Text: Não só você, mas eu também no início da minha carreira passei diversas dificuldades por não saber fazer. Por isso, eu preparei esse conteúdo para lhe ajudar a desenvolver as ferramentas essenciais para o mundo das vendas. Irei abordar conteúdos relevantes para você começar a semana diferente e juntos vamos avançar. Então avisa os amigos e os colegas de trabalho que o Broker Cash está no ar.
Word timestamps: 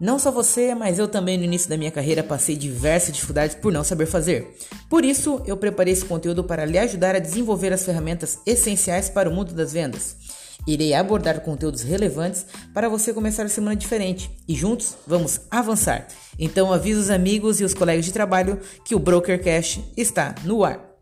Não 0.00 0.18
só 0.18 0.30
você, 0.30 0.74
mas 0.74 0.98
eu 0.98 1.06
também 1.06 1.38
no 1.38 1.44
início 1.44 1.68
da 1.68 1.76
minha 1.76 1.90
carreira 1.90 2.22
passei 2.22 2.56
diversas 2.56 3.14
dificuldades 3.14 3.54
por 3.54 3.72
não 3.72 3.84
saber 3.84 4.06
fazer. 4.06 4.56
Por 4.90 5.04
isso, 5.04 5.40
eu 5.46 5.56
preparei 5.56 5.92
esse 5.92 6.04
conteúdo 6.04 6.42
para 6.42 6.64
lhe 6.64 6.78
ajudar 6.78 7.14
a 7.14 7.20
desenvolver 7.20 7.72
as 7.72 7.84
ferramentas 7.84 8.38
essenciais 8.44 9.08
para 9.08 9.30
o 9.30 9.32
mundo 9.32 9.52
das 9.52 9.72
vendas. 9.72 10.16
Irei 10.66 10.94
abordar 10.94 11.40
conteúdos 11.40 11.82
relevantes 11.82 12.46
para 12.72 12.88
você 12.88 13.12
começar 13.12 13.44
a 13.44 13.48
semana 13.48 13.76
diferente 13.76 14.30
e 14.48 14.54
juntos 14.54 14.96
vamos 15.06 15.42
avançar. 15.50 16.08
Então 16.38 16.72
avisa 16.72 17.00
os 17.00 17.10
amigos 17.10 17.60
e 17.60 17.64
os 17.64 17.74
colegas 17.74 18.04
de 18.04 18.12
trabalho 18.12 18.58
que 18.84 18.94
o 18.94 18.98
Broker 18.98 19.42
Cash 19.42 19.80
está 19.96 20.34
no 20.44 20.64
ar. 20.64 20.93